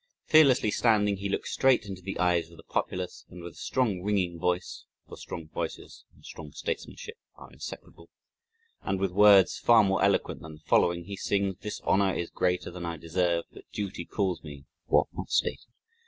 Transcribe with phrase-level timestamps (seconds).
[0.25, 4.01] Fearlessly standing, he looks straight into the eyes of the populace and with a strong
[4.01, 8.09] ringing voice (for strong voices and strong statesmanship are inseparable)
[8.81, 12.71] and with words far more eloquent than the following, he sings "This honor is greater
[12.71, 15.67] than I deserve but duty calls me (what, not stated)...